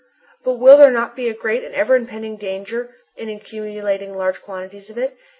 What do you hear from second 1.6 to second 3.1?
and ever impending danger